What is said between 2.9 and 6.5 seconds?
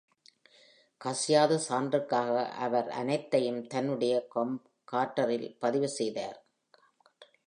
அனைத்தையும் தன்னுடைய காம்கார்டரில் பதிவு செய்தார்.